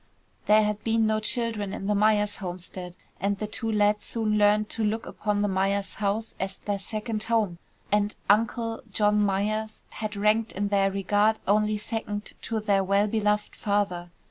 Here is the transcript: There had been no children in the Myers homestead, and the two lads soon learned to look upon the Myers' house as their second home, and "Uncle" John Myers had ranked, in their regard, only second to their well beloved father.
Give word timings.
There 0.47 0.63
had 0.63 0.83
been 0.83 1.05
no 1.05 1.19
children 1.19 1.73
in 1.73 1.85
the 1.85 1.93
Myers 1.93 2.37
homestead, 2.37 2.97
and 3.19 3.37
the 3.37 3.45
two 3.45 3.71
lads 3.71 4.03
soon 4.03 4.35
learned 4.35 4.67
to 4.69 4.83
look 4.83 5.05
upon 5.05 5.43
the 5.43 5.47
Myers' 5.47 5.93
house 5.93 6.33
as 6.39 6.57
their 6.57 6.79
second 6.79 7.21
home, 7.21 7.59
and 7.91 8.15
"Uncle" 8.27 8.81
John 8.91 9.21
Myers 9.23 9.83
had 9.89 10.15
ranked, 10.15 10.53
in 10.53 10.69
their 10.69 10.89
regard, 10.89 11.37
only 11.47 11.77
second 11.77 12.33
to 12.41 12.59
their 12.59 12.83
well 12.83 13.05
beloved 13.05 13.55
father. 13.55 14.09